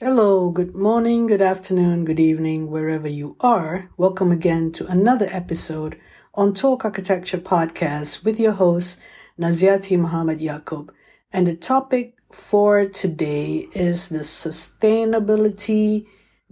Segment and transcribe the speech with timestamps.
[0.00, 3.90] Hello, good morning, good afternoon, good evening, wherever you are.
[3.96, 5.98] Welcome again to another episode
[6.34, 9.02] on Talk Architecture Podcast with your host,
[9.40, 10.90] Naziaty Muhammad Yaacob.
[11.32, 16.06] And the topic for today is the Sustainability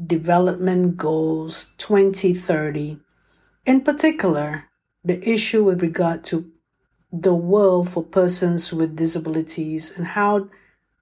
[0.04, 2.98] Development Goals 2030.
[3.64, 4.64] In particular,
[5.04, 6.50] the issue with regard to
[7.12, 10.48] the world for persons with disabilities and how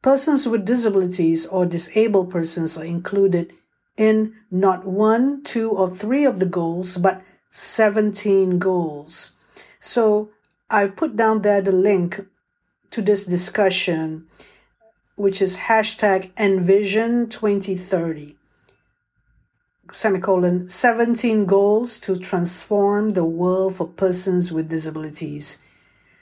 [0.05, 3.55] Persons with disabilities or disabled persons are included
[3.97, 7.23] in not one, two, or three of the goals, but
[7.53, 9.39] 17 goals.
[9.81, 10.29] So
[10.69, 12.21] I put down there the link
[12.91, 14.27] to this discussion,
[15.17, 18.37] which is hashtag envision 2030
[19.91, 25.63] semicolon 17 goals to transform the world for persons with disabilities.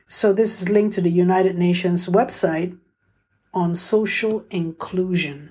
[0.06, 2.78] So this is linked to the United Nations website
[3.52, 5.50] on social inclusion.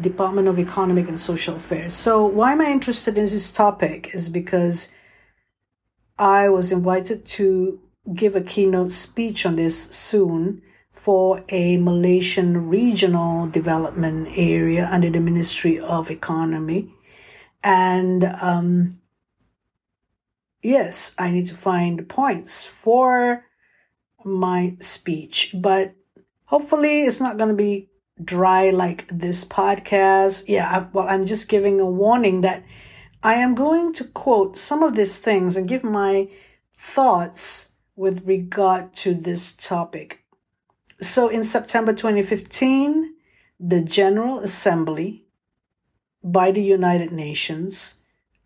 [0.00, 1.92] Department of Economic and Social Affairs.
[1.92, 4.10] So, why am I interested in this topic?
[4.14, 4.92] Is because
[6.18, 7.80] I was invited to
[8.14, 15.20] give a keynote speech on this soon for a Malaysian regional development area under the
[15.20, 16.92] Ministry of Economy.
[17.62, 19.00] And um,
[20.62, 23.44] yes, I need to find points for
[24.24, 25.94] my speech, but
[26.46, 27.88] hopefully it's not going to be
[28.22, 30.44] dry like this podcast.
[30.48, 32.64] Yeah, I, well, I'm just giving a warning that
[33.22, 36.28] I am going to quote some of these things and give my
[36.76, 40.24] thoughts with regard to this topic.
[41.00, 43.14] So in September 2015,
[43.60, 45.24] the General Assembly
[46.22, 47.96] by the United Nations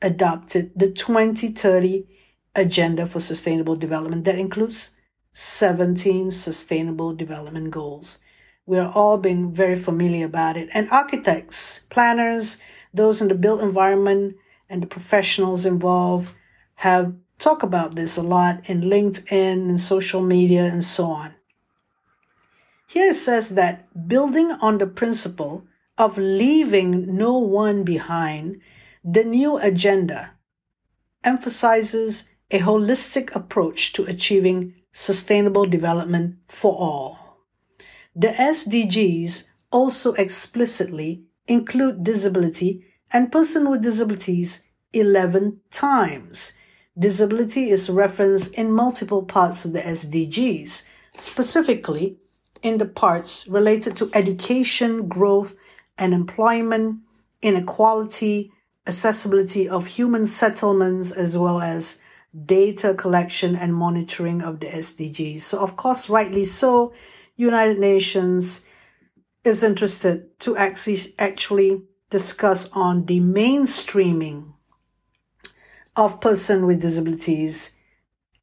[0.00, 2.06] adopted the 2030
[2.54, 4.96] Agenda for Sustainable Development that includes
[5.32, 8.18] 17 Sustainable Development Goals.
[8.66, 10.68] We're all been very familiar about it.
[10.74, 12.60] And architects, planners,
[12.92, 14.36] those in the built environment,
[14.68, 16.30] and the professionals involved
[16.76, 21.34] have talked about this a lot in LinkedIn and social media and so on.
[22.86, 28.60] Here it says that building on the principle of leaving no one behind,
[29.02, 30.34] the new agenda
[31.24, 37.38] emphasizes a holistic approach to achieving sustainable development for all.
[38.14, 46.52] The SDGs also explicitly include disability and person with disabilities 11 times.
[46.98, 50.86] Disability is referenced in multiple parts of the SDGs,
[51.16, 52.18] specifically
[52.62, 55.54] in the parts related to education, growth,
[55.96, 57.00] and employment,
[57.40, 58.52] inequality,
[58.86, 62.01] accessibility of human settlements, as well as
[62.46, 65.40] data collection and monitoring of the SDGs.
[65.40, 66.92] So, of course, rightly so,
[67.36, 68.64] United Nations
[69.44, 74.52] is interested to actually, discuss on the mainstreaming
[75.96, 77.78] of person with disabilities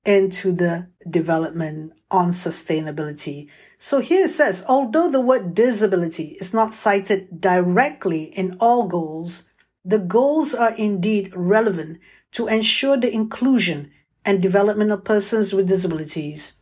[0.03, 3.47] into the development on sustainability.
[3.77, 9.49] So here it says, although the word disability is not cited directly in all goals,
[9.85, 11.99] the goals are indeed relevant
[12.31, 13.91] to ensure the inclusion
[14.25, 16.61] and development of persons with disabilities.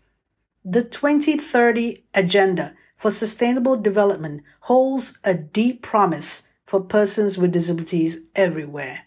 [0.63, 9.03] The 2030 Agenda for Sustainable Development holds a deep promise for persons with disabilities everywhere.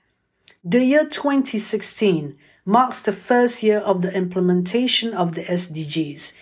[0.65, 6.37] The year 2016 marks the first year of the implementation of the SDGs.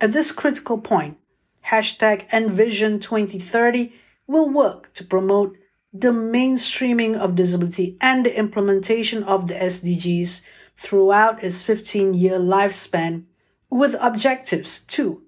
[0.00, 1.18] At this critical point,
[1.66, 3.92] hashtag Envision 2030
[4.26, 5.56] will work to promote
[5.96, 10.42] the mainstreaming of disability and the implementation of the SDGs
[10.76, 13.22] throughout its 15 year lifespan
[13.70, 15.22] with objectives to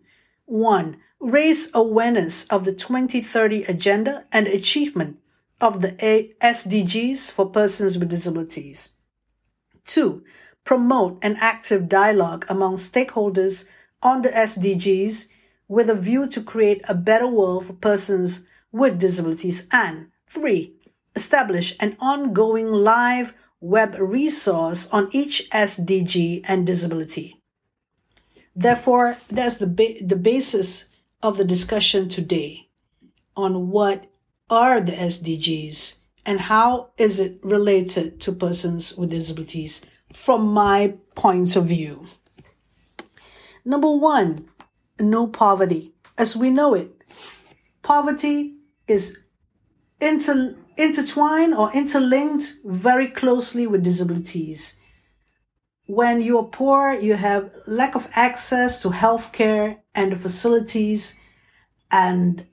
[0.46, 0.96] 1.
[1.20, 5.18] Raise awareness of the 2030 agenda and achievement
[5.60, 5.92] of the
[6.42, 8.90] SDGs for persons with disabilities.
[9.84, 10.24] 2.
[10.64, 13.68] Promote an active dialogue among stakeholders
[14.02, 15.28] on the SDGs
[15.68, 20.74] with a view to create a better world for persons with disabilities and Three,
[21.14, 27.40] establish an ongoing live web resource on each SDG and disability.
[28.54, 30.90] Therefore, that's the, ba- the basis
[31.22, 32.68] of the discussion today
[33.34, 34.10] on what
[34.50, 41.56] are the SDGs and how is it related to persons with disabilities from my points
[41.56, 42.04] of view.
[43.64, 44.50] Number one,
[45.00, 45.94] no poverty.
[46.18, 46.92] As we know it,
[47.82, 48.52] poverty
[48.86, 49.22] is
[50.00, 54.80] inter, intertwined or interlinked very closely with disabilities.
[55.86, 61.20] When you're poor, you have lack of access to healthcare and the facilities
[61.90, 62.46] and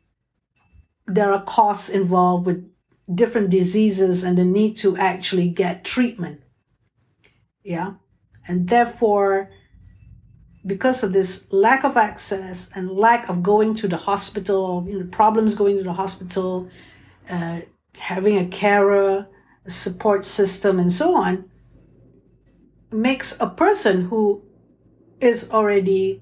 [1.07, 2.69] there are costs involved with
[3.13, 6.41] different diseases and the need to actually get treatment.
[7.63, 7.93] Yeah.
[8.47, 9.51] And therefore,
[10.65, 15.07] because of this lack of access and lack of going to the hospital, you know,
[15.07, 16.69] problems going to the hospital,
[17.29, 17.61] uh,
[17.97, 19.27] having a carer,
[19.65, 21.49] a support system, and so on,
[22.91, 24.43] makes a person who
[25.19, 26.21] is already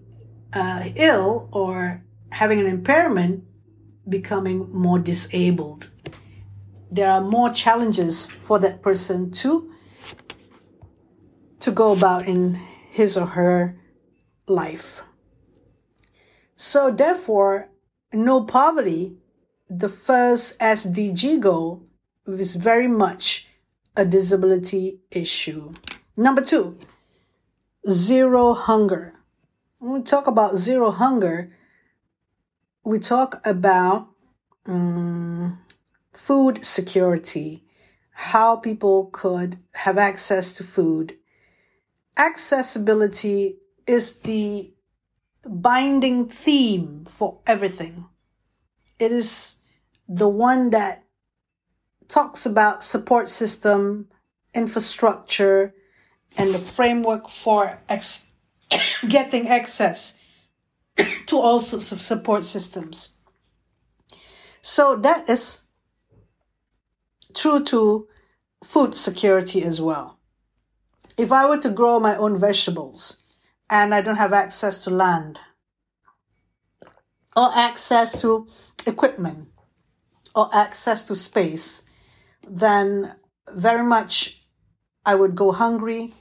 [0.53, 3.43] uh, ill or having an impairment
[4.07, 5.91] becoming more disabled.
[6.89, 9.71] There are more challenges for that person to
[11.59, 12.55] to go about in
[12.89, 13.79] his or her
[14.47, 15.03] life.
[16.55, 17.69] So therefore,
[18.11, 19.17] no poverty,
[19.73, 21.83] the first SDG goal,
[22.27, 23.47] is very much
[23.95, 25.73] a disability issue.
[26.17, 26.77] Number two,
[27.89, 29.13] zero hunger.
[29.79, 31.55] When we talk about zero hunger,
[32.83, 34.09] we talk about
[34.65, 35.59] um,
[36.11, 37.63] food security,
[38.11, 41.15] how people could have access to food.
[42.17, 44.73] Accessibility is the
[45.45, 48.05] binding theme for everything.
[48.99, 49.60] It is
[50.13, 51.05] the one that
[52.09, 54.09] talks about support system,
[54.53, 55.73] infrastructure,
[56.37, 58.29] and the framework for ex-
[59.07, 60.19] getting access
[61.27, 63.15] to all sorts of support systems.
[64.61, 65.61] So that is
[67.33, 68.09] true to
[68.65, 70.19] food security as well.
[71.17, 73.21] If I were to grow my own vegetables
[73.69, 75.39] and I don't have access to land
[77.37, 78.47] or access to
[78.85, 79.50] equipment
[80.35, 81.83] or access to space,
[82.47, 83.15] then
[83.53, 84.41] very much
[85.05, 86.13] I would go hungry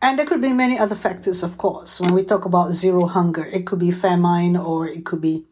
[0.00, 2.00] and there could be many other factors, of course.
[2.00, 5.46] When we talk about zero hunger, it could be famine or it could be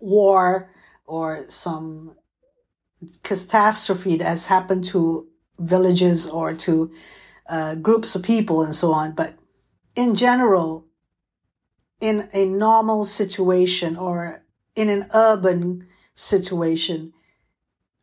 [0.00, 0.70] war
[1.06, 2.16] or some
[3.22, 5.28] catastrophe that has happened to
[5.58, 6.92] villages or to
[7.48, 9.12] uh, groups of people and so on.
[9.12, 9.38] But
[9.96, 10.84] in general,
[12.00, 14.44] in a normal situation or
[14.76, 15.86] in an urban
[16.18, 17.12] situation,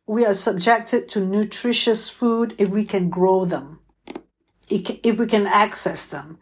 [0.06, 3.80] we are subjected to nutritious food if we can grow them
[4.68, 6.38] if we can access them,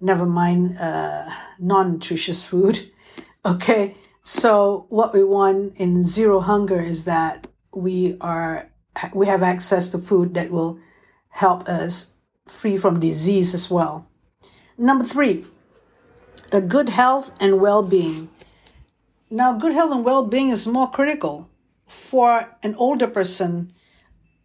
[0.00, 2.90] never mind uh, non-nutritious food.
[3.42, 8.70] Okay, so what we want in zero hunger is that we are
[9.14, 10.78] we have access to food that will
[11.30, 12.12] help us
[12.46, 14.06] free from disease as well.
[14.76, 15.46] Number three,
[16.50, 18.28] the good health and well-being.
[19.30, 21.48] Now, good health and well-being is more critical
[21.86, 23.72] for an older person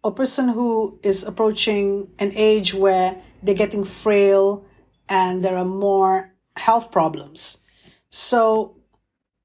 [0.06, 4.64] a person who is approaching an age where they're getting frail
[5.08, 7.62] and there are more health problems.
[8.08, 8.76] So,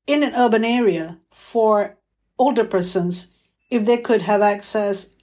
[0.08, 1.98] in an urban area, for
[2.38, 3.34] older persons,
[3.70, 5.16] if they could have access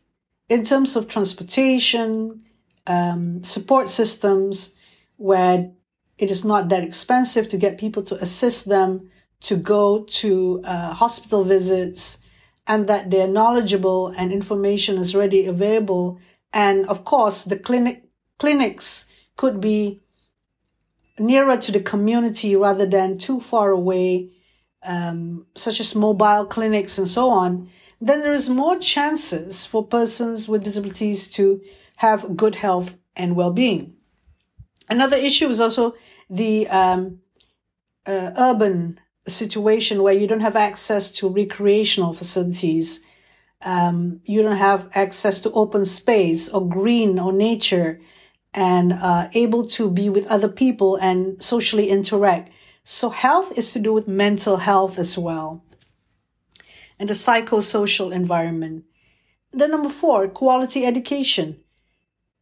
[0.49, 2.43] in terms of transportation,
[2.87, 4.75] um, support systems,
[5.17, 5.71] where
[6.17, 9.11] it is not that expensive to get people to assist them
[9.41, 12.25] to go to uh, hospital visits,
[12.67, 16.19] and that they're knowledgeable and information is ready available.
[16.53, 18.05] And of course, the clinic
[18.39, 20.01] clinics could be
[21.19, 24.31] nearer to the community rather than too far away,
[24.83, 27.69] um, such as mobile clinics and so on,
[28.01, 31.61] then there is more chances for persons with disabilities to
[31.97, 33.97] have good health and well-being.
[34.89, 35.95] Another issue is also
[36.31, 37.21] the um,
[38.07, 43.05] uh, urban situation where you don't have access to recreational facilities,
[43.63, 48.01] um, you don't have access to open space or green or nature,
[48.55, 52.51] and uh, able to be with other people and socially interact.
[52.85, 55.63] So health is to do with mental health as well,
[56.99, 58.85] and the psychosocial environment.
[59.53, 61.61] Then number four, quality education.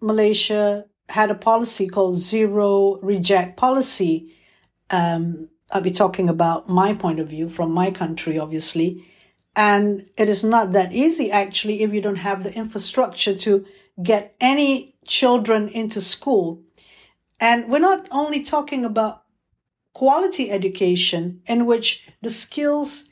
[0.01, 4.35] Malaysia had a policy called zero reject policy.
[4.91, 9.05] Um, I'll be talking about my point of view from my country, obviously.
[9.55, 13.67] And it is not that easy, actually, if you don't have the infrastructure to
[14.03, 16.63] get any children into school.
[17.41, 19.23] And we're not only talking about
[19.93, 23.09] quality education in which the skills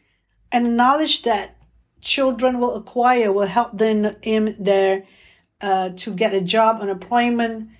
[0.52, 1.56] and knowledge that
[2.00, 5.04] children will acquire will help them in their
[5.60, 7.70] uh, to get a job, unemployment,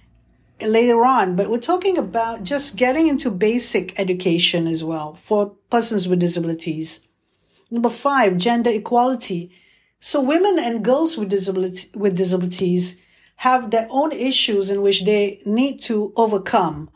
[0.67, 6.09] later on, but we're talking about just getting into basic education as well for persons
[6.09, 7.07] with disabilities.
[7.71, 9.51] Number five, gender equality.
[10.01, 13.01] So women and girls with disability, with disabilities
[13.37, 16.91] have their own issues in which they need to overcome.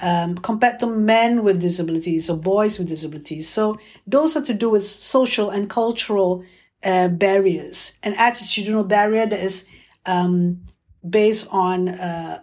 [0.00, 3.48] um, compared to men with disabilities or boys with disabilities.
[3.48, 6.44] So those are to do with social and cultural
[6.82, 9.68] uh, barriers, an attitudinal barrier that is
[10.06, 10.62] um,
[11.08, 12.40] based on uh,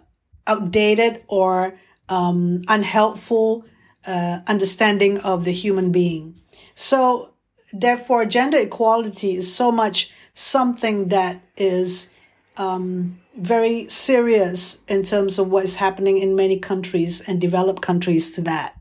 [0.52, 1.78] outdated or
[2.08, 3.64] um, unhelpful
[4.06, 6.40] uh, understanding of the human being.
[6.74, 7.34] So,
[7.72, 12.10] therefore, gender equality is so much something that is
[12.56, 18.34] um, very serious in terms of what is happening in many countries and developed countries
[18.34, 18.74] to that.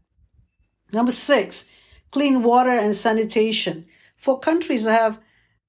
[0.93, 1.69] Number six,
[2.11, 3.85] clean water and sanitation.
[4.17, 5.19] For countries that have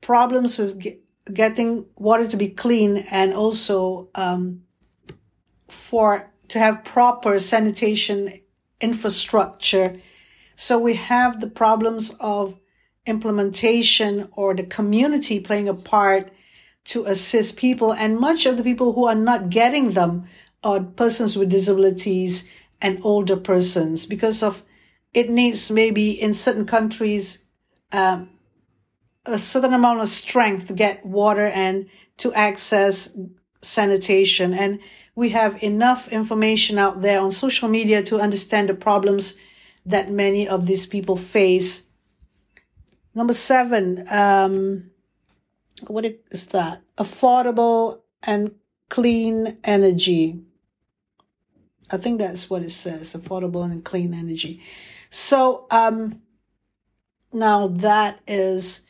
[0.00, 0.84] problems with
[1.32, 4.62] getting water to be clean and also um,
[5.72, 8.40] for to have proper sanitation
[8.80, 9.96] infrastructure.
[10.54, 12.58] So we have the problems of
[13.06, 16.30] implementation or the community playing a part
[16.84, 17.92] to assist people.
[17.92, 20.26] And much of the people who are not getting them
[20.62, 22.50] are persons with disabilities
[22.80, 24.62] and older persons because of
[25.14, 27.44] it needs maybe in certain countries
[27.92, 28.30] um,
[29.24, 33.16] a certain amount of strength to get water and to access
[33.62, 34.52] sanitation.
[34.52, 34.80] And
[35.14, 39.38] we have enough information out there on social media to understand the problems
[39.86, 41.90] that many of these people face.
[43.14, 44.90] Number seven, um,
[45.86, 46.82] what is that?
[46.96, 48.54] Affordable and
[48.88, 50.40] clean energy.
[51.90, 54.62] I think that's what it says, affordable and clean energy.
[55.10, 56.22] So, um,
[57.34, 58.86] now that is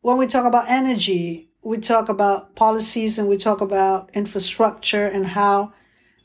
[0.00, 5.26] when we talk about energy, we talk about policies and we talk about infrastructure and
[5.26, 5.72] how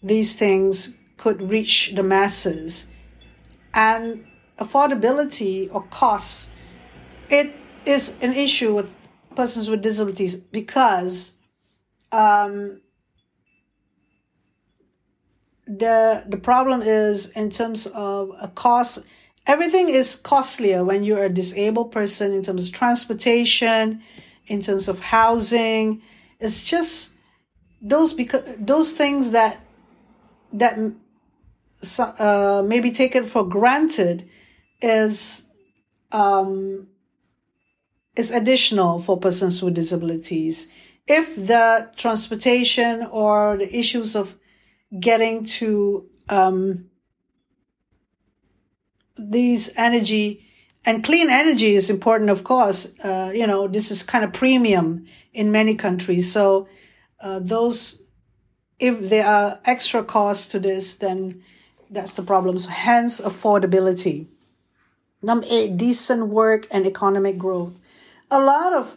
[0.04, 2.92] these things could reach the masses.
[3.74, 4.26] And
[4.58, 6.52] affordability or costs,
[7.30, 7.56] it
[7.86, 8.94] is an issue with
[9.36, 11.38] persons with disabilities because
[12.12, 12.82] um,
[15.66, 19.06] the the problem is in terms of a cost
[19.46, 24.02] everything is costlier when you're a disabled person in terms of transportation
[24.50, 26.02] in terms of housing.
[26.40, 27.14] It's just
[27.82, 29.62] those because those things that
[30.52, 30.78] that
[32.00, 34.28] uh, maybe taken for granted
[34.82, 35.48] is
[36.12, 36.88] um,
[38.16, 40.72] is additional for persons with disabilities.
[41.08, 44.36] If the transportation or the issues of
[45.00, 46.90] getting to um,
[49.18, 50.49] these energy
[50.86, 52.94] and clean energy is important, of course.
[53.04, 56.32] Uh, you know, this is kind of premium in many countries.
[56.32, 56.68] So
[57.20, 58.02] uh, those,
[58.80, 61.44] if there are extra costs to this, then
[61.90, 62.58] that's the problem.
[62.60, 64.28] So hence affordability.
[65.22, 67.74] Number eight, decent work and economic growth.
[68.32, 68.96] A lot of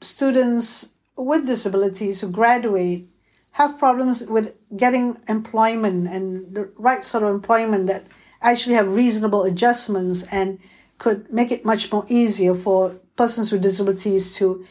[0.00, 3.08] students with disabilities who graduate
[3.52, 8.04] have problems with getting employment and the right sort of employment that
[8.42, 10.58] actually have reasonable adjustments and
[10.98, 14.64] could make it much more easier for persons with disabilities to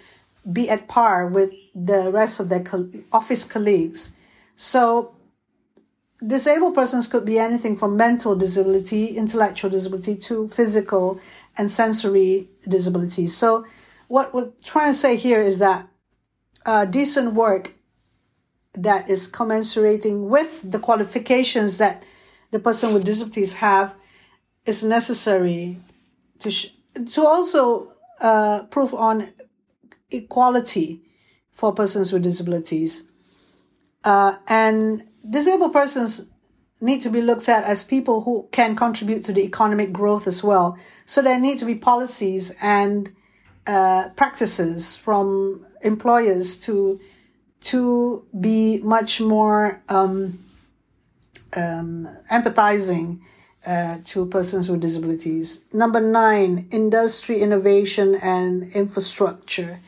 [0.52, 2.64] be at par with the rest of their
[3.12, 4.14] office colleagues.
[4.56, 5.16] So,
[6.26, 11.20] disabled persons could be anything from mental disability, intellectual disability, to physical
[11.58, 13.36] and sensory disabilities.
[13.36, 13.66] So,
[14.08, 15.88] what we're trying to say here is that
[16.66, 17.74] uh, decent work
[18.74, 22.04] that is commensurating with the qualifications that
[22.52, 23.96] the person with disabilities have
[24.66, 25.78] is necessary
[26.40, 26.74] to sh-
[27.14, 29.30] to also uh, prove on
[30.12, 31.02] equality
[31.52, 33.04] for persons with disabilities.
[34.04, 36.30] Uh, and disabled persons
[36.82, 40.44] need to be looked at as people who can contribute to the economic growth as
[40.44, 40.78] well.
[41.06, 43.10] So there need to be policies and
[43.66, 47.00] uh, practices from employers to
[47.62, 50.38] to be much more um,
[51.56, 53.22] um, empathizing
[53.66, 55.66] uh, to persons with disabilities.
[55.72, 59.80] Number nine, industry innovation and infrastructure.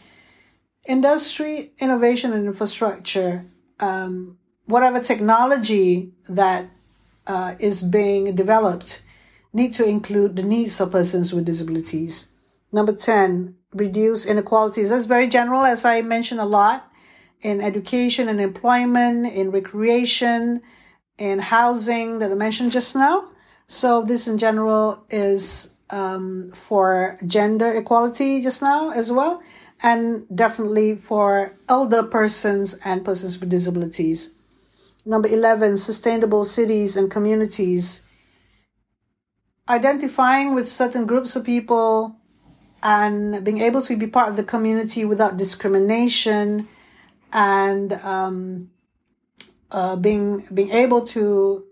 [0.88, 3.46] Industry innovation and infrastructure,
[3.80, 6.66] um, whatever technology that
[7.28, 9.02] uh, is being developed,
[9.52, 12.30] need to include the needs of persons with disabilities.
[12.72, 14.90] Number 10, reduce inequalities.
[14.90, 16.92] That's very general, as I mentioned a lot
[17.42, 20.62] in education and employment, in recreation,
[21.18, 23.30] in housing that I mentioned just now.
[23.68, 29.42] So this in general is um, for gender equality just now as well,
[29.82, 34.32] and definitely for elder persons and persons with disabilities.
[35.06, 38.04] Number 11, sustainable cities and communities.
[39.70, 42.18] Identifying with certain groups of people
[42.84, 46.68] and being able to be part of the community without discrimination
[47.34, 48.70] and um,
[49.72, 51.66] uh, being being able to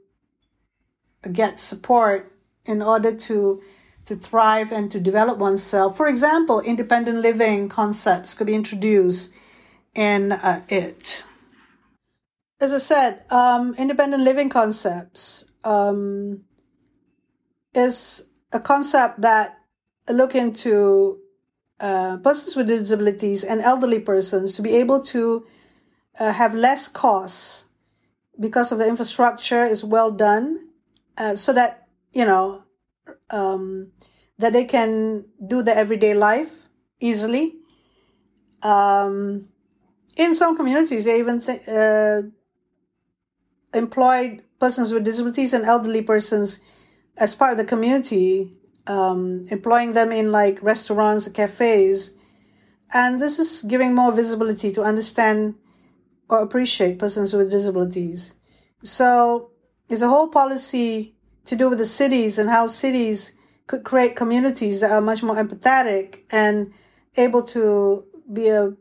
[1.29, 2.31] get support
[2.65, 3.61] in order to
[4.05, 5.95] to thrive and to develop oneself.
[5.95, 9.33] For example, independent living concepts could be introduced
[9.95, 11.23] in uh, it.
[12.59, 16.43] As I said, um, independent living concepts um,
[17.73, 19.57] is a concept that
[20.09, 21.19] look into
[21.79, 25.45] uh, persons with disabilities and elderly persons to be able to
[26.19, 27.67] uh, have less costs
[28.39, 30.62] because of the infrastructure is well done,
[31.17, 32.63] uh, so that you know
[33.29, 33.91] um,
[34.37, 36.51] that they can do the everyday life
[36.99, 37.55] easily.
[38.61, 39.49] Um,
[40.15, 42.21] in some communities, they even th- uh,
[43.73, 46.59] employed persons with disabilities and elderly persons
[47.17, 48.51] as part of the community,
[48.87, 52.13] um, employing them in like restaurants, cafes,
[52.93, 55.55] and this is giving more visibility to understand
[56.29, 58.35] or appreciate persons with disabilities.
[58.83, 59.51] So,
[59.93, 63.35] it's a whole policy to do with the cities and how cities
[63.67, 66.73] could create communities that are much more empathetic and
[67.15, 68.73] able to be a,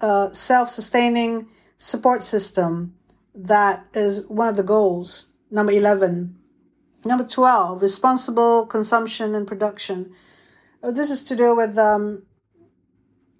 [0.00, 2.94] a self sustaining support system.
[3.34, 5.28] That is one of the goals.
[5.50, 6.36] Number 11.
[7.04, 10.12] Number 12, responsible consumption and production.
[10.82, 12.24] Uh, this is to do with um,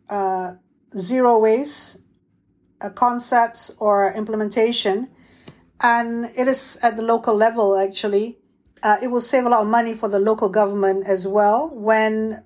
[0.09, 0.55] uh,
[0.97, 2.01] zero waste
[2.81, 5.11] uh, concepts or implementation.
[5.81, 8.39] And it is at the local level, actually.
[8.83, 12.43] Uh, it will save a lot of money for the local government as well when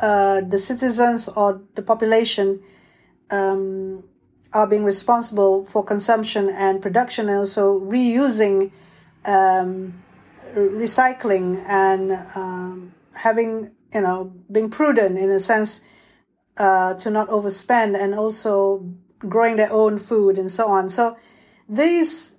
[0.00, 2.60] uh, the citizens or the population
[3.30, 4.02] um,
[4.52, 8.72] are being responsible for consumption and production and also reusing
[9.24, 10.02] um,
[10.54, 15.82] recycling and um, having you know being prudent in a sense
[16.56, 18.84] uh, to not overspend and also
[19.18, 20.88] growing their own food and so on.
[20.88, 21.16] So
[21.68, 22.37] these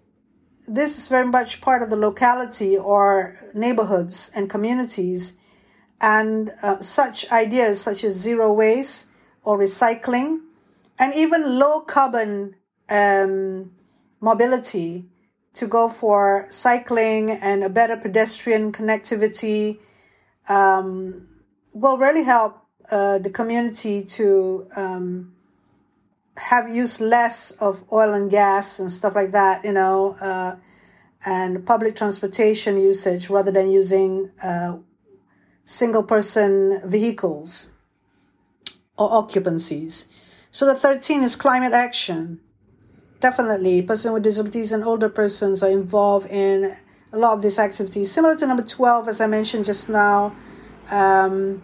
[0.69, 5.37] this is very much part of the locality or neighborhoods and communities,
[5.99, 9.09] and uh, such ideas such as zero waste
[9.43, 10.41] or recycling,
[10.99, 12.55] and even low carbon
[12.89, 13.71] um,
[14.21, 15.05] mobility
[15.53, 19.79] to go for cycling and a better pedestrian connectivity
[20.47, 21.27] um,
[21.73, 25.35] will really help uh, the community to um,
[26.37, 30.55] have used less of oil and gas and stuff like that, you know, uh,
[31.25, 34.77] and public transportation usage rather than using uh,
[35.63, 37.71] single person vehicles
[38.97, 40.07] or occupancies.
[40.51, 42.39] So the 13 is climate action
[43.19, 46.75] definitely person with disabilities and older persons are involved in
[47.11, 50.35] a lot of these activities similar to number 12 as i mentioned just now
[50.91, 51.61] um,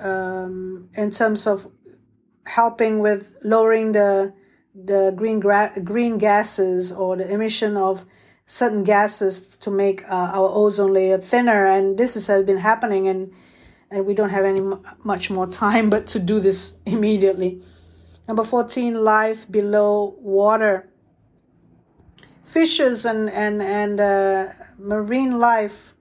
[0.00, 1.70] um, in terms of
[2.46, 4.32] helping with lowering the
[4.74, 8.04] the green gra- green gases or the emission of
[8.44, 13.32] certain gases to make uh, our ozone layer thinner and this has been happening and
[13.90, 14.60] and we don't have any
[15.02, 17.60] much more time but to do this immediately
[18.28, 20.88] Number 14, life below water.
[22.42, 25.94] Fishes and, and, and uh, marine life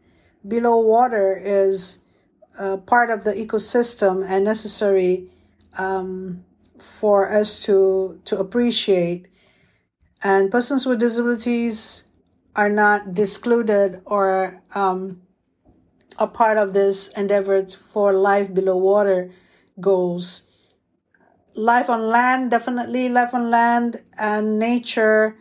[0.48, 2.00] below water is
[2.58, 5.30] uh, part of the ecosystem and necessary
[5.78, 6.46] um,
[6.80, 9.28] for us to, to appreciate.
[10.24, 12.06] And persons with disabilities
[12.56, 15.22] are not excluded or um,
[16.18, 19.32] a part of this endeavor for life below water
[19.80, 20.48] goals
[21.56, 25.36] life on land, definitely life on land and nature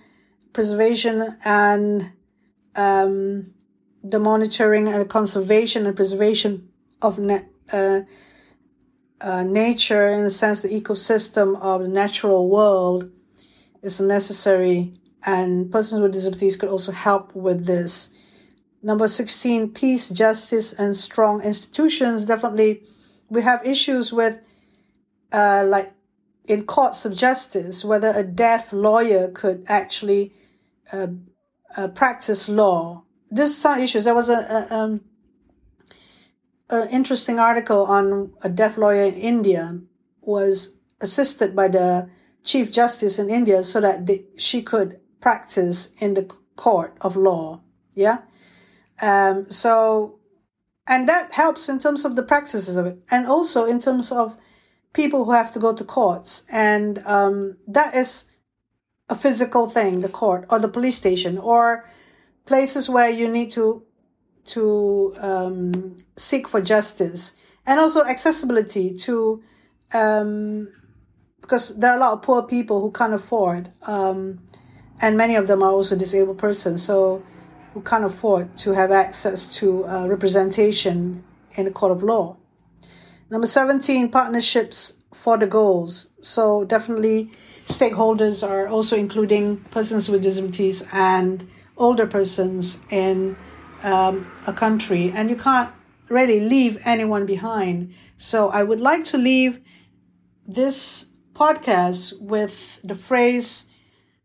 [0.52, 2.12] preservation and
[2.76, 3.52] um,
[4.02, 6.68] the monitoring and conservation and preservation
[7.02, 7.40] of na-
[7.72, 8.00] uh,
[9.20, 13.10] uh, nature in the sense the ecosystem of the natural world
[13.82, 14.92] is necessary
[15.26, 18.10] and persons with disabilities could also help with this
[18.82, 22.82] number 16 peace justice and strong institutions definitely
[23.30, 24.38] we have issues with
[25.32, 25.90] uh, like
[26.46, 30.32] in courts of justice whether a deaf lawyer could actually
[30.92, 31.08] uh,
[31.76, 33.04] uh, practice law.
[33.30, 34.04] There's some issues.
[34.04, 35.00] There was a, a um,
[36.82, 39.80] an interesting article on a deaf lawyer in India
[40.20, 42.08] was assisted by the
[42.42, 46.24] chief justice in India so that the, she could practice in the
[46.56, 47.62] court of law.
[47.94, 48.22] Yeah.
[49.00, 50.18] Um, so,
[50.86, 54.36] and that helps in terms of the practices of it, and also in terms of
[54.92, 58.30] people who have to go to courts, and um, that is
[59.08, 61.88] a physical thing, the court or the police station or
[62.46, 63.82] places where you need to
[64.46, 69.42] to um, seek for justice, and also accessibility to
[69.92, 70.72] um,
[71.40, 74.40] because there are a lot of poor people who can't afford, um,
[75.00, 76.82] and many of them are also disabled persons.
[76.82, 77.22] So
[77.74, 81.24] who can't afford to have access to uh, representation
[81.56, 82.36] in a court of law.
[83.30, 86.10] Number 17, partnerships for the goals.
[86.20, 87.30] So definitely
[87.66, 93.36] stakeholders are also including persons with disabilities and older persons in
[93.84, 95.12] um, a country.
[95.14, 95.70] And you can't
[96.08, 97.94] really leave anyone behind.
[98.16, 99.60] So I would like to leave
[100.46, 103.66] this podcast with the phrase,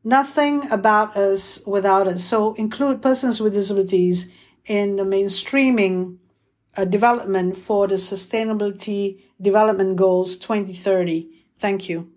[0.03, 2.23] nothing about us without us.
[2.23, 4.33] So include persons with disabilities
[4.65, 6.17] in the mainstreaming
[6.77, 11.29] uh, development for the Sustainability Development Goals 2030.
[11.57, 12.11] Thank you.